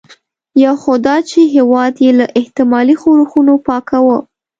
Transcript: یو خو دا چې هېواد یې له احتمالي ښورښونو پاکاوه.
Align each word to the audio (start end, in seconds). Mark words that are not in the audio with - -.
یو 0.63 0.73
خو 0.83 0.93
دا 1.05 1.15
چې 1.29 1.39
هېواد 1.55 1.93
یې 2.03 2.11
له 2.19 2.25
احتمالي 2.39 2.95
ښورښونو 3.01 3.53
پاکاوه. 3.67 4.17